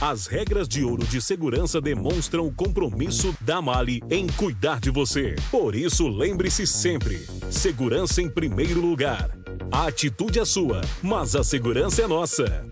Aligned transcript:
As 0.00 0.28
regras 0.28 0.68
de 0.68 0.84
ouro 0.84 1.04
de 1.04 1.20
segurança 1.20 1.80
demonstram 1.80 2.46
o 2.46 2.52
compromisso 2.52 3.34
da 3.40 3.60
Mali 3.60 4.00
em 4.08 4.28
cuidar 4.28 4.78
de 4.78 4.90
você. 4.90 5.34
Por 5.50 5.74
isso, 5.74 6.06
lembre-se 6.06 6.68
sempre: 6.68 7.26
segurança 7.50 8.22
em 8.22 8.30
primeiro 8.30 8.80
lugar. 8.80 9.28
A 9.72 9.88
atitude 9.88 10.38
é 10.38 10.44
sua, 10.44 10.82
mas 11.02 11.34
a 11.34 11.42
segurança 11.42 12.02
é 12.02 12.06
nossa. 12.06 12.64